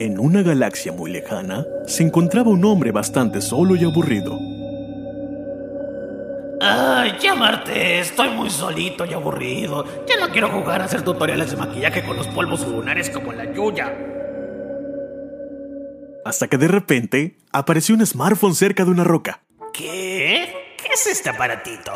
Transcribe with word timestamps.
En 0.00 0.18
una 0.18 0.42
galaxia 0.42 0.90
muy 0.90 1.08
lejana, 1.12 1.64
se 1.86 2.02
encontraba 2.02 2.50
un 2.50 2.64
hombre 2.64 2.90
bastante 2.90 3.40
solo 3.40 3.76
y 3.76 3.84
aburrido. 3.84 4.36
Ay, 6.60 7.16
ya 7.20 7.36
Marte, 7.36 8.00
estoy 8.00 8.30
muy 8.30 8.50
solito 8.50 9.04
y 9.04 9.12
aburrido. 9.12 9.84
Ya 10.04 10.16
no 10.16 10.32
quiero 10.32 10.48
jugar 10.48 10.82
a 10.82 10.86
hacer 10.86 11.02
tutoriales 11.02 11.52
de 11.52 11.58
maquillaje 11.58 12.02
con 12.02 12.16
los 12.16 12.26
polvos 12.26 12.66
lunares 12.66 13.08
como 13.08 13.32
la 13.32 13.44
Yuya. 13.52 13.96
Hasta 16.24 16.48
que 16.48 16.58
de 16.58 16.66
repente 16.66 17.36
apareció 17.52 17.94
un 17.94 18.04
smartphone 18.04 18.56
cerca 18.56 18.84
de 18.84 18.90
una 18.90 19.04
roca. 19.04 19.42
¿Qué? 19.72 20.74
¿Qué 20.76 20.88
es 20.92 21.06
este 21.06 21.28
aparatito? 21.28 21.92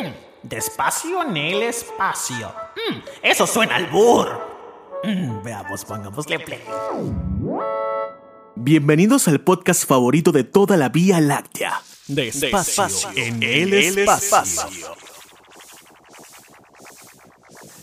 Mm, 0.00 0.08
despacio 0.42 1.22
en 1.22 1.36
el 1.36 1.62
espacio. 1.62 2.52
Mm, 2.74 2.98
eso 3.22 3.46
suena 3.46 3.76
al 3.76 3.86
burro. 3.86 4.57
Mm, 5.04 5.42
veamos, 5.42 5.84
pongámosle 5.84 6.38
play. 6.40 6.60
Bienvenidos 8.56 9.28
al 9.28 9.40
podcast 9.40 9.86
favorito 9.86 10.32
de 10.32 10.44
toda 10.44 10.76
la 10.76 10.88
Vía 10.88 11.20
Láctea. 11.20 11.80
Despacio, 12.08 13.10
en 13.14 13.42
el 13.42 13.72
espacio. 13.72 14.68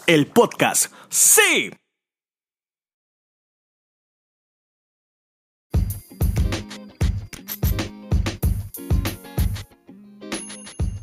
El 0.07 0.27
podcast, 0.27 0.91
sí. 1.09 1.71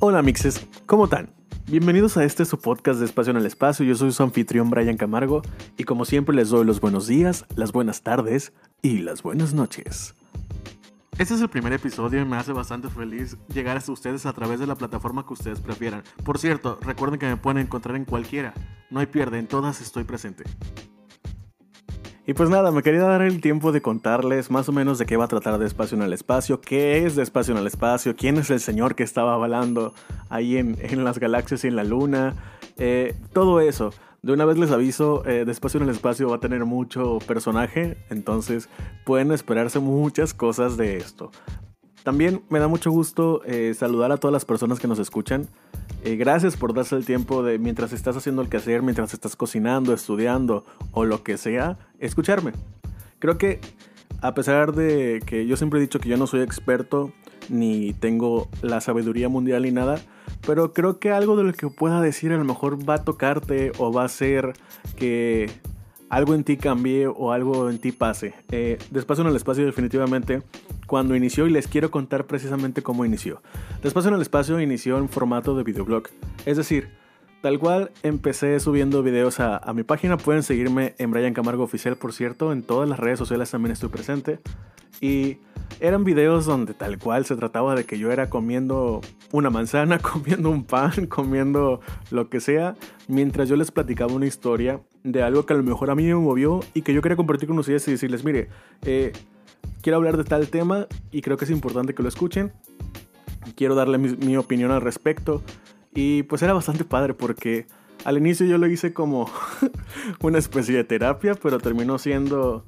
Hola 0.01 0.20
mixes, 0.20 0.61
¿cómo 0.87 1.05
están? 1.05 1.41
Bienvenidos 1.73 2.19
a 2.19 2.25
este 2.25 2.45
su 2.45 2.59
podcast 2.59 3.01
de 3.01 3.07
Espacio 3.07 3.31
en 3.31 3.39
el 3.39 3.47
Espacio. 3.47 3.83
Yo 3.87 3.95
soy 3.95 4.12
su 4.12 4.23
anfitrión 4.23 4.69
Brian 4.69 4.99
Camargo 4.99 5.41
y 5.79 5.85
como 5.85 6.05
siempre 6.05 6.37
les 6.37 6.51
doy 6.51 6.67
los 6.67 6.83
buenos 6.83 7.07
días, 7.07 7.47
las 7.57 7.73
buenas 7.73 8.03
tardes 8.03 8.53
y 8.83 8.98
las 8.98 9.23
buenas 9.23 9.55
noches. 9.55 10.15
Este 11.17 11.33
es 11.33 11.41
el 11.41 11.48
primer 11.48 11.73
episodio 11.73 12.21
y 12.21 12.27
me 12.27 12.37
hace 12.37 12.53
bastante 12.53 12.91
feliz 12.91 13.39
llegar 13.48 13.79
hasta 13.79 13.91
ustedes 13.91 14.27
a 14.27 14.34
través 14.34 14.61
de 14.61 14.67
la 14.67 14.75
plataforma 14.75 15.25
que 15.27 15.33
ustedes 15.33 15.61
prefieran. 15.61 16.03
Por 16.23 16.37
cierto, 16.37 16.79
recuerden 16.83 17.19
que 17.19 17.27
me 17.27 17.39
pueden 17.39 17.62
encontrar 17.62 17.97
en 17.97 18.05
cualquiera. 18.05 18.53
No 18.91 19.01
hay 19.01 19.07
pierde, 19.07 19.39
en 19.39 19.47
todas 19.47 19.81
estoy 19.81 20.05
presente. 20.05 20.45
Y 22.25 22.34
pues 22.34 22.48
nada, 22.51 22.70
me 22.70 22.84
quería 22.84 23.03
dar 23.03 23.20
el 23.23 23.41
tiempo 23.41 23.73
de 23.73 23.83
contarles 23.83 24.48
más 24.48 24.69
o 24.69 24.73
menos 24.73 24.97
de 24.98 25.06
qué 25.06 25.17
va 25.17 25.25
a 25.25 25.28
tratar 25.28 25.59
de 25.59 25.67
Espacio 25.67 25.97
en 25.97 26.03
el 26.03 26.12
Espacio, 26.12 26.61
qué 26.61 27.05
es 27.05 27.17
de 27.17 27.25
Espacio 27.25 27.53
en 27.53 27.59
el 27.59 27.67
Espacio, 27.67 28.14
quién 28.14 28.37
es 28.37 28.48
el 28.51 28.61
señor 28.61 28.95
que 28.95 29.03
estaba 29.03 29.37
volando 29.37 29.92
ahí 30.29 30.56
en, 30.56 30.77
las 31.03 31.19
galaxias 31.19 31.64
y 31.64 31.69
en 31.69 31.75
la 31.75 31.83
luna, 31.83 32.37
eh, 32.79 33.17
todo 33.33 33.61
eso. 33.61 33.92
De 34.23 34.33
una 34.33 34.45
vez 34.45 34.56
les 34.56 34.70
aviso, 34.70 35.27
eh, 35.27 35.45
de 35.45 35.51
Espacio 35.51 35.79
en 35.79 35.89
el 35.89 35.91
Espacio 35.91 36.29
va 36.29 36.37
a 36.37 36.41
tener 36.41 36.64
mucho 36.64 37.19
personaje, 37.27 37.97
entonces 38.09 38.69
pueden 39.05 39.33
esperarse 39.33 39.81
muchas 39.81 40.33
cosas 40.33 40.77
de 40.77 40.98
esto. 40.98 41.33
También 42.03 42.42
me 42.48 42.58
da 42.58 42.69
mucho 42.69 42.91
gusto 42.91 43.42
eh, 43.45 43.75
saludar 43.75 44.11
a 44.12 44.17
todas 44.17 44.33
las 44.33 44.45
personas 44.45 44.81
que 44.81 44.89
nos 44.89 44.98
escuchan. 44.98 45.47
Eh, 46.05 46.17
gracias 46.17 46.56
por 46.56 46.75
darse 46.75 46.97
el 46.97 47.06
tiempo 47.06 47.42
de 47.42 47.58
mientras 47.58 47.92
estás 47.92 48.17
haciendo 48.17 48.42
el 48.42 48.48
quehacer, 48.48 48.83
mientras 48.83 49.14
estás 49.14 49.36
cocinando, 49.36 49.92
estudiando 49.92 50.64
o 50.91 51.05
lo 51.05 51.23
que 51.23 51.39
sea, 51.39 51.78
escucharme. 52.00 52.53
Creo 53.20 53.39
que 53.39 53.61
a 54.20 54.34
pesar 54.34 54.73
de 54.73 55.23
que 55.25 55.47
yo 55.47 55.56
siempre 55.56 55.78
he 55.78 55.83
dicho 55.83 56.00
que 56.00 56.08
yo 56.08 56.17
no 56.17 56.27
soy 56.27 56.41
experto 56.41 57.12
ni 57.48 57.92
tengo 57.92 58.48
la 58.62 58.80
sabiduría 58.80 59.28
mundial 59.28 59.62
ni 59.62 59.70
nada, 59.70 60.00
pero 60.47 60.73
creo 60.73 60.98
que 60.98 61.11
algo 61.11 61.36
de 61.36 61.45
lo 61.45 61.53
que 61.53 61.69
pueda 61.69 62.00
decir 62.00 62.33
a 62.33 62.36
lo 62.36 62.45
mejor 62.45 62.89
va 62.89 62.95
a 62.95 63.05
tocarte 63.05 63.73
o 63.78 63.92
va 63.92 64.05
a 64.05 64.08
ser 64.08 64.55
que 64.97 65.50
algo 66.08 66.34
en 66.34 66.45
ti 66.45 66.56
cambie 66.56 67.06
o 67.06 67.33
algo 67.33 67.70
en 67.70 67.78
ti 67.78 67.92
pase. 67.92 68.34
Eh, 68.50 68.78
Despacio 68.91 69.23
en 69.23 69.30
el 69.30 69.36
espacio 69.36 69.64
definitivamente 69.64 70.42
cuando 70.93 71.17
inició 71.17 71.47
y 71.47 71.51
les 71.51 71.69
quiero 71.69 71.91
contar 71.91 72.27
precisamente 72.27 72.83
cómo 72.83 73.07
inició. 73.07 73.41
Despacio 73.83 74.11
en 74.11 74.17
el 74.17 74.21
espacio 74.21 74.61
inició 74.61 74.98
en 74.98 75.09
formato 75.09 75.57
de 75.57 75.62
videoblog. 75.62 76.03
Es 76.45 76.58
decir, 76.58 76.91
tal 77.41 77.58
cual 77.58 77.92
empecé 78.03 78.61
subiendo 78.61 79.02
videos 79.02 79.41
a, 79.41 79.57
a 79.57 79.73
mi 79.73 79.85
página. 79.85 80.19
Pueden 80.19 80.42
seguirme 80.42 80.95
en 80.98 81.11
Brian 81.11 81.33
Camargo 81.33 81.64
Oficial, 81.64 81.97
por 81.97 82.13
cierto. 82.13 82.52
En 82.52 82.63
todas 82.63 82.86
las 82.86 82.98
redes 82.98 83.19
sociales 83.19 83.51
también 83.51 83.73
estoy 83.73 83.89
presente. 83.89 84.41
Y 85.01 85.39
eran 85.81 86.05
videos 86.05 86.45
donde 86.45 86.75
tal 86.75 86.98
cual 86.98 87.25
se 87.25 87.36
trataba 87.36 87.75
de 87.75 87.85
que 87.85 87.98
yo 87.98 88.13
era 88.13 88.29
comiendo 88.29 89.01
una 89.31 89.48
manzana, 89.48 89.98
comiendo 90.13 90.51
un 90.51 90.63
pan, 90.63 91.07
comiendo 91.07 91.81
lo 92.11 92.29
que 92.29 92.41
sea, 92.41 92.77
mientras 93.08 93.48
yo 93.48 93.57
les 93.57 93.70
platicaba 93.70 94.13
una 94.13 94.27
historia 94.27 94.83
de 95.05 95.23
algo 95.23 95.47
que 95.47 95.55
a 95.55 95.57
lo 95.57 95.63
mejor 95.63 95.91
a 95.91 95.95
mí 95.95 96.05
me 96.05 96.14
movió 96.14 96.61
y 96.75 96.83
que 96.83 96.92
yo 96.92 97.01
quería 97.01 97.17
compartir 97.17 97.48
con 97.48 97.58
ustedes 97.58 97.89
y 97.89 97.92
decirles, 97.92 98.25
mire, 98.25 98.51
eh, 98.83 99.13
quiero 99.83 99.96
hablar 99.96 100.17
de 100.17 100.24
tal 100.24 100.48
tema 100.48 100.86
y 101.11 101.20
creo 101.20 101.36
que 101.36 101.45
es 101.45 101.50
importante 101.50 101.95
que 101.95 102.02
lo 102.02 102.08
escuchen. 102.08 102.52
Quiero 103.56 103.74
darle 103.74 103.98
mi, 103.98 104.36
opinión 104.36 104.70
al 104.70 104.80
respecto. 104.80 105.42
Y 105.95 106.23
pues 106.23 106.42
era 106.42 106.55
bastante 106.55 106.84
padre 106.84 107.12
porque 107.12 107.67
al 108.05 108.17
inicio 108.17 108.46
yo 108.46 108.56
lo 108.56 108.67
hice 108.67 108.95
como 108.95 109.30
una 110.20 110.39
especie 110.39 110.74
de 110.74 110.84
terapia, 110.84 111.34
pero 111.34 111.58
terminó 111.58 111.98
siendo 111.98 112.64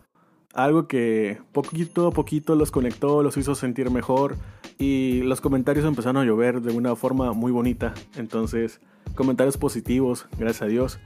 algo 0.52 0.86
que 0.86 1.40
poquito 1.52 2.08
a 2.08 2.10
poquito 2.12 2.54
los 2.54 2.70
conectó, 2.70 3.22
los 3.22 3.36
hizo 3.36 3.54
sentir 3.54 3.90
mejor 3.90 4.36
y 4.78 5.22
los 5.22 5.40
comentarios 5.40 5.84
empezaron 5.84 6.18
a 6.18 6.24
llover 6.24 6.60
de 6.60 6.72
una 6.72 6.94
forma 6.96 7.32
muy 7.32 7.50
bonita. 7.50 7.94
Entonces, 8.16 8.80
comentarios 9.14 9.56
positivos, 9.56 10.26
gracias 10.38 10.62
a 10.62 10.66
Dios. 10.66 11.00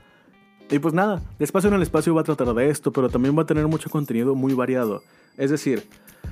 Y 0.71 0.77
pues 0.79 0.93
nada, 0.93 1.21
Despacio 1.39 1.69
en 1.69 1.75
el 1.75 1.81
Espacio 1.81 2.13
va 2.13 2.21
a 2.21 2.23
tratar 2.23 2.53
de 2.53 2.69
esto, 2.69 2.91
pero 2.91 3.09
también 3.09 3.35
va 3.37 3.41
a 3.41 3.45
tener 3.45 3.67
mucho 3.67 3.89
contenido 3.89 4.35
muy 4.35 4.53
variado. 4.53 5.01
Es 5.35 5.49
decir, 5.49 5.87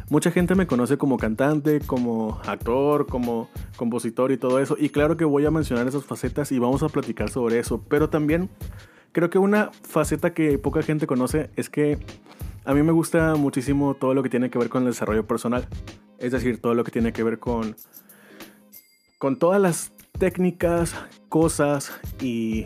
mucha 0.09 0.29
gente 0.29 0.53
me 0.53 0.67
conoce 0.67 0.97
como 0.97 1.17
cantante, 1.17 1.79
como 1.79 2.39
actor, 2.45 3.07
como 3.07 3.49
compositor 3.77 4.31
y 4.31 4.37
todo 4.37 4.59
eso. 4.59 4.75
Y 4.79 4.89
claro 4.89 5.17
que 5.17 5.25
voy 5.25 5.45
a 5.45 5.51
mencionar 5.51 5.87
esas 5.87 6.05
facetas 6.05 6.51
y 6.51 6.59
vamos 6.59 6.83
a 6.83 6.89
platicar 6.89 7.29
sobre 7.29 7.57
eso. 7.57 7.83
Pero 7.89 8.09
también 8.09 8.49
creo 9.11 9.31
que 9.31 9.39
una 9.39 9.71
faceta 9.81 10.33
que 10.33 10.59
poca 10.59 10.83
gente 10.83 11.07
conoce 11.07 11.49
es 11.55 11.71
que 11.71 11.97
a 12.63 12.75
mí 12.75 12.83
me 12.83 12.91
gusta 12.91 13.35
muchísimo 13.35 13.95
todo 13.95 14.13
lo 14.13 14.21
que 14.21 14.29
tiene 14.29 14.51
que 14.51 14.59
ver 14.59 14.69
con 14.69 14.83
el 14.83 14.89
desarrollo 14.89 15.25
personal. 15.25 15.67
Es 16.19 16.31
decir, 16.31 16.61
todo 16.61 16.75
lo 16.75 16.83
que 16.83 16.91
tiene 16.91 17.11
que 17.11 17.23
ver 17.23 17.39
con, 17.39 17.75
con 19.17 19.39
todas 19.39 19.59
las 19.59 19.93
técnicas, 20.19 20.93
cosas 21.29 21.91
y 22.21 22.65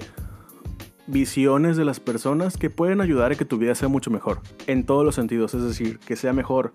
visiones 1.08 1.78
de 1.78 1.86
las 1.86 2.00
personas 2.00 2.58
que 2.58 2.70
pueden 2.70 3.02
ayudar 3.02 3.32
a 3.32 3.36
que 3.36 3.46
tu 3.46 3.58
vida 3.58 3.76
sea 3.76 3.88
mucho 3.88 4.12
mejor. 4.12 4.42
En 4.68 4.86
todos 4.86 5.06
los 5.06 5.16
sentidos. 5.16 5.54
Es 5.54 5.64
decir, 5.64 6.00
que 6.00 6.16
sea 6.16 6.34
mejor 6.34 6.74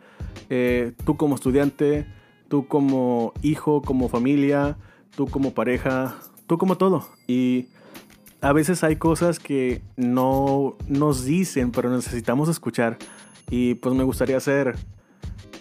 eh, 0.50 0.92
tú 1.04 1.16
como 1.16 1.34
estudiante, 1.34 2.06
tú 2.48 2.66
como 2.66 3.32
hijo, 3.42 3.82
como 3.82 4.09
familia, 4.09 4.76
tú 5.14 5.26
como 5.26 5.54
pareja, 5.54 6.16
tú 6.47 6.59
como 6.59 6.76
todo. 6.76 7.09
Y 7.26 7.69
a 8.41 8.53
veces 8.53 8.84
hay 8.84 8.97
cosas 8.97 9.38
que 9.38 9.82
no 9.97 10.76
nos 10.88 11.25
dicen, 11.25 11.72
pero 11.72 11.91
necesitamos 11.91 12.48
escuchar. 12.48 12.98
Y 13.50 13.75
pues 13.75 13.94
me 13.94 14.04
gustaría 14.04 14.38
ser 14.41 14.76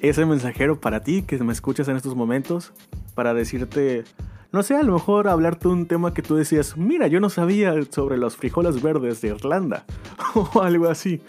ese 0.02 0.26
mensajero 0.26 0.80
para 0.80 1.02
ti 1.02 1.22
que 1.22 1.38
me 1.40 1.54
escuchas 1.54 1.88
en 1.88 1.96
estos 1.96 2.16
momentos, 2.16 2.74
para 3.14 3.34
decirte, 3.34 4.04
no 4.52 4.64
sé, 4.64 4.76
a 4.76 4.84
lo 4.84 4.94
mejor 4.94 5.28
hablarte 5.28 5.68
un 5.68 5.86
tema 5.86 6.14
que 6.14 6.22
tú 6.22 6.36
decías, 6.36 6.78
mira, 6.78 7.08
yo 7.08 7.20
no 7.20 7.30
sabía 7.30 7.74
sobre 7.90 8.18
los 8.18 8.36
frijoles 8.36 8.82
verdes 8.82 9.22
de 9.22 9.30
Irlanda, 9.30 9.86
o 10.36 10.62
algo 10.62 10.88
así. 10.88 11.22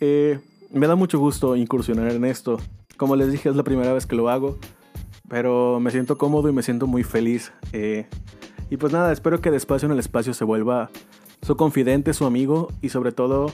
Eh, 0.00 0.40
me 0.72 0.86
da 0.86 0.96
mucho 0.96 1.18
gusto 1.18 1.54
incursionar 1.56 2.10
en 2.10 2.24
esto. 2.24 2.58
Como 2.96 3.16
les 3.16 3.30
dije, 3.30 3.48
es 3.48 3.56
la 3.56 3.62
primera 3.62 3.92
vez 3.92 4.06
que 4.06 4.16
lo 4.16 4.28
hago, 4.28 4.58
pero 5.28 5.80
me 5.80 5.90
siento 5.90 6.18
cómodo 6.18 6.48
y 6.48 6.52
me 6.52 6.62
siento 6.62 6.86
muy 6.86 7.04
feliz. 7.04 7.52
Eh, 7.72 8.06
y 8.70 8.76
pues 8.76 8.92
nada, 8.92 9.12
espero 9.12 9.40
que 9.40 9.50
Despacio 9.50 9.86
en 9.86 9.92
el 9.92 9.98
Espacio 9.98 10.34
se 10.34 10.44
vuelva 10.44 10.90
su 11.42 11.56
confidente, 11.56 12.14
su 12.14 12.24
amigo 12.24 12.68
y 12.80 12.88
sobre 12.88 13.12
todo 13.12 13.52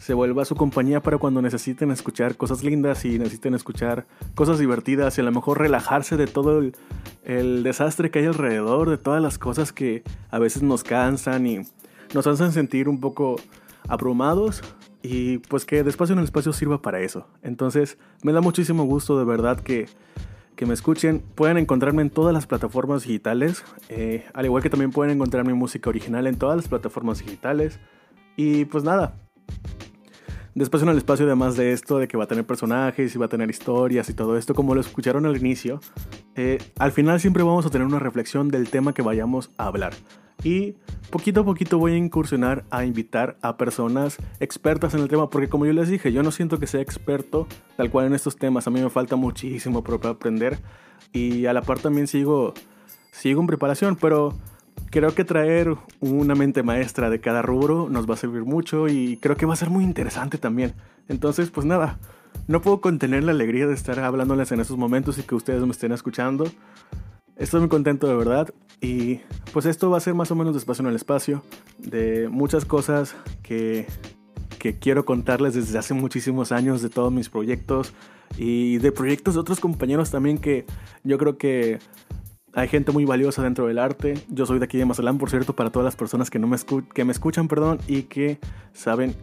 se 0.00 0.14
vuelva 0.14 0.46
su 0.46 0.56
compañía 0.56 1.02
para 1.02 1.18
cuando 1.18 1.42
necesiten 1.42 1.90
escuchar 1.90 2.36
cosas 2.36 2.64
lindas 2.64 3.04
y 3.04 3.18
necesiten 3.18 3.54
escuchar 3.54 4.06
cosas 4.34 4.58
divertidas 4.58 5.18
y 5.18 5.20
a 5.20 5.24
lo 5.24 5.30
mejor 5.30 5.58
relajarse 5.58 6.16
de 6.16 6.26
todo 6.26 6.58
el, 6.58 7.62
desastre 7.62 8.10
que 8.10 8.20
hay 8.20 8.24
alrededor, 8.24 8.88
de 8.88 8.96
todas 8.96 9.22
las 9.22 9.36
cosas 9.36 9.74
que 9.74 10.02
a 10.30 10.38
veces 10.38 10.62
nos 10.62 10.84
cansan 10.84 11.46
y 11.46 11.60
nos 12.14 12.26
hacen 12.26 12.50
sentir 12.52 12.88
un 12.88 12.98
poco 12.98 13.36
abrumados 13.88 14.62
y 15.02 15.38
pues 15.38 15.66
que 15.66 15.84
Despacio 15.84 16.14
en 16.14 16.20
el 16.20 16.24
Espacio 16.24 16.54
sirva 16.54 16.80
para 16.80 17.00
eso. 17.00 17.26
Entonces 17.42 17.98
me 18.22 18.32
da 18.32 18.40
muchísimo 18.40 18.84
gusto 18.84 19.18
de 19.18 19.26
verdad 19.26 19.60
que 19.60 19.86
que 20.56 20.66
me 20.66 20.74
escuchen. 20.74 21.22
Pueden 21.34 21.56
encontrarme 21.56 22.02
en 22.02 22.10
todas 22.10 22.34
las 22.34 22.46
plataformas 22.46 23.04
digitales, 23.04 23.64
eh, 23.88 24.26
al 24.34 24.44
igual 24.44 24.62
que 24.62 24.68
también 24.68 24.90
pueden 24.92 25.14
encontrar 25.14 25.46
mi 25.46 25.54
música 25.54 25.88
original 25.88 26.26
en 26.26 26.36
todas 26.36 26.56
las 26.56 26.68
plataformas 26.68 27.20
digitales. 27.20 27.80
Y 28.36 28.66
pues 28.66 28.84
nada. 28.84 29.14
Después 30.60 30.82
en 30.82 30.90
el 30.90 30.98
espacio, 30.98 31.24
además 31.24 31.56
de 31.56 31.72
esto, 31.72 31.96
de 31.96 32.06
que 32.06 32.18
va 32.18 32.24
a 32.24 32.26
tener 32.26 32.44
personajes 32.44 33.14
y 33.14 33.18
va 33.18 33.24
a 33.24 33.28
tener 33.30 33.48
historias 33.48 34.10
y 34.10 34.12
todo 34.12 34.36
esto, 34.36 34.54
como 34.54 34.74
lo 34.74 34.82
escucharon 34.82 35.24
al 35.24 35.34
inicio, 35.38 35.80
eh, 36.34 36.58
al 36.78 36.92
final 36.92 37.18
siempre 37.18 37.42
vamos 37.42 37.64
a 37.64 37.70
tener 37.70 37.86
una 37.86 37.98
reflexión 37.98 38.50
del 38.50 38.68
tema 38.68 38.92
que 38.92 39.00
vayamos 39.00 39.52
a 39.56 39.68
hablar. 39.68 39.94
Y 40.44 40.74
poquito 41.08 41.40
a 41.40 41.44
poquito 41.46 41.78
voy 41.78 41.92
a 41.92 41.96
incursionar 41.96 42.66
a 42.68 42.84
invitar 42.84 43.38
a 43.40 43.56
personas 43.56 44.18
expertas 44.38 44.92
en 44.92 45.00
el 45.00 45.08
tema, 45.08 45.30
porque 45.30 45.48
como 45.48 45.64
yo 45.64 45.72
les 45.72 45.88
dije, 45.88 46.12
yo 46.12 46.22
no 46.22 46.30
siento 46.30 46.60
que 46.60 46.66
sea 46.66 46.82
experto 46.82 47.46
tal 47.78 47.90
cual 47.90 48.08
en 48.08 48.12
estos 48.12 48.36
temas, 48.36 48.66
a 48.66 48.70
mí 48.70 48.82
me 48.82 48.90
falta 48.90 49.16
muchísimo 49.16 49.82
para 49.82 50.10
aprender 50.10 50.58
y 51.10 51.46
a 51.46 51.54
la 51.54 51.62
par 51.62 51.78
también 51.78 52.06
sigo, 52.06 52.52
sigo 53.12 53.40
en 53.40 53.46
preparación, 53.46 53.96
pero 53.98 54.34
creo 54.90 55.14
que 55.14 55.24
traer 55.24 55.76
una 56.00 56.34
mente 56.34 56.62
maestra 56.62 57.10
de 57.10 57.20
cada 57.20 57.42
rubro 57.42 57.88
nos 57.88 58.10
va 58.10 58.14
a 58.14 58.18
servir 58.18 58.42
mucho 58.42 58.88
y 58.88 59.16
creo 59.16 59.36
que 59.36 59.46
va 59.46 59.54
a 59.54 59.56
ser 59.56 59.70
muy 59.70 59.84
interesante 59.84 60.36
también. 60.36 60.74
Entonces, 61.08 61.50
pues 61.50 61.64
nada, 61.64 61.98
no 62.48 62.60
puedo 62.60 62.80
contener 62.80 63.24
la 63.24 63.32
alegría 63.32 63.66
de 63.66 63.74
estar 63.74 63.98
hablándoles 64.00 64.50
en 64.52 64.60
estos 64.60 64.76
momentos 64.76 65.18
y 65.18 65.22
que 65.22 65.34
ustedes 65.34 65.62
me 65.62 65.70
estén 65.70 65.92
escuchando. 65.92 66.44
Estoy 67.36 67.60
muy 67.60 67.68
contento 67.68 68.06
de 68.06 68.16
verdad 68.16 68.52
y 68.80 69.20
pues 69.52 69.64
esto 69.64 69.90
va 69.90 69.98
a 69.98 70.00
ser 70.00 70.14
más 70.14 70.30
o 70.30 70.34
menos 70.34 70.54
despacio 70.54 70.82
en 70.82 70.88
el 70.88 70.96
espacio 70.96 71.42
de 71.78 72.28
muchas 72.28 72.64
cosas 72.64 73.14
que, 73.42 73.86
que 74.58 74.78
quiero 74.78 75.04
contarles 75.04 75.54
desde 75.54 75.78
hace 75.78 75.94
muchísimos 75.94 76.52
años 76.52 76.82
de 76.82 76.90
todos 76.90 77.12
mis 77.12 77.30
proyectos 77.30 77.94
y 78.36 78.78
de 78.78 78.92
proyectos 78.92 79.34
de 79.34 79.40
otros 79.40 79.60
compañeros 79.60 80.10
también 80.10 80.38
que 80.38 80.66
yo 81.02 81.16
creo 81.18 81.38
que 81.38 81.78
hay 82.60 82.68
gente 82.68 82.92
muy 82.92 83.04
valiosa 83.06 83.42
dentro 83.42 83.66
del 83.66 83.78
arte. 83.78 84.22
Yo 84.28 84.44
soy 84.44 84.58
de 84.58 84.66
aquí 84.66 84.76
de 84.76 84.84
Mazalán, 84.84 85.18
por 85.18 85.30
cierto, 85.30 85.56
para 85.56 85.70
todas 85.70 85.84
las 85.84 85.96
personas 85.96 86.28
que, 86.28 86.38
no 86.38 86.46
me, 86.46 86.56
que 86.94 87.04
me 87.04 87.12
escuchan 87.12 87.48
perdón, 87.48 87.78
y 87.86 88.02
que 88.02 88.38
saben 88.74 89.14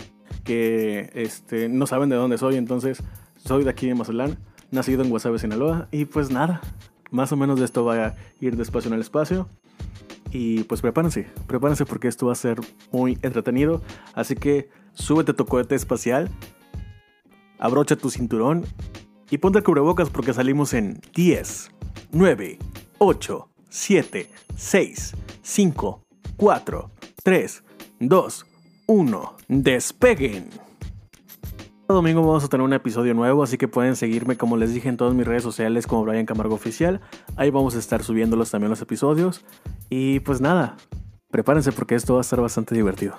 que 0.44 1.12
este, 1.14 1.70
no 1.70 1.86
saben 1.86 2.10
de 2.10 2.16
dónde 2.16 2.38
soy. 2.40 2.56
Entonces, 2.56 3.04
soy 3.36 3.64
de 3.64 3.70
aquí 3.70 3.88
de 3.88 3.96
Mazalán, 3.96 4.38
nacido 4.72 5.04
en 5.04 5.10
Guasave, 5.10 5.38
Sinaloa. 5.38 5.88
Y 5.92 6.06
pues 6.06 6.32
nada, 6.32 6.62
más 7.12 7.32
o 7.32 7.38
menos 7.38 7.60
de 7.60 7.66
esto 7.66 7.86
va 7.86 8.08
a 8.08 8.16
ir 8.42 8.58
despacio 8.58 8.90
en 8.90 8.96
el 8.96 9.02
espacio. 9.02 9.48
Y 10.32 10.64
pues 10.64 10.82
prepárense, 10.82 11.28
prepárense 11.46 11.86
porque 11.86 12.08
esto 12.08 12.26
va 12.26 12.32
a 12.32 12.36
ser 12.36 12.60
muy 12.92 13.20
entretenido. 13.22 13.84
Así 14.16 14.36
que 14.36 14.70
súbete 14.94 15.34
tu 15.34 15.46
cohete 15.46 15.76
espacial, 15.76 16.30
abrocha 17.60 17.96
tu 17.96 18.10
cinturón 18.10 18.66
y 19.30 19.38
ponte 19.38 19.60
el 19.60 19.64
cubrebocas 19.64 20.10
porque 20.10 20.34
salimos 20.34 20.74
en 20.74 21.00
10, 21.14 21.72
9, 22.12 22.60
8, 23.00 23.50
7, 23.70 24.30
6, 24.56 25.16
5, 25.44 26.04
4, 26.36 26.92
3, 27.24 27.64
2, 28.00 28.46
1. 28.88 29.34
Despeguen. 29.48 30.50
Este 31.62 31.94
domingo 31.94 32.22
vamos 32.22 32.44
a 32.44 32.48
tener 32.48 32.66
un 32.66 32.74
episodio 32.74 33.14
nuevo, 33.14 33.44
así 33.44 33.58
que 33.58 33.68
pueden 33.68 33.96
seguirme 33.96 34.36
como 34.36 34.58
les 34.58 34.74
dije 34.74 34.90
en 34.90 34.98
todas 34.98 35.14
mis 35.14 35.28
redes 35.28 35.44
sociales 35.44 35.86
como 35.86 36.04
Brian 36.04 36.26
Camargo 36.26 36.56
Oficial. 36.56 37.00
Ahí 37.36 37.52
vamos 37.52 37.76
a 37.76 37.80
estar 37.80 38.04
subiéndolos 38.04 38.50
también 38.50 38.72
los 38.72 38.82
episodios. 38.82 39.46
Y 39.90 40.20
pues 40.22 40.42
nada, 40.42 40.76
prepárense 41.30 41.72
porque 41.72 41.96
esto 41.96 42.14
va 42.14 42.20
a 42.20 42.22
estar 42.22 42.42
bastante 42.42 42.74
divertido. 42.74 43.16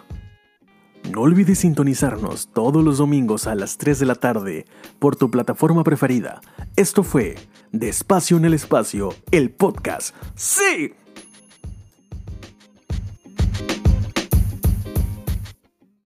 No 1.11 1.23
olvides 1.23 1.61
sintonizarnos 1.61 2.51
todos 2.53 2.85
los 2.85 2.99
domingos 2.99 3.47
a 3.47 3.55
las 3.55 3.79
3 3.79 3.99
de 4.01 4.07
la 4.07 4.15
tarde 4.15 4.67
por 4.99 5.17
tu 5.17 5.31
plataforma 5.31 5.83
preferida. 5.83 6.41
Esto 6.77 7.03
fue 7.03 7.37
Despacio 7.73 8.37
en 8.37 8.45
el 8.45 8.53
Espacio, 8.53 9.15
el 9.31 9.51
podcast. 9.51 10.15
¡Sí! 10.35 10.93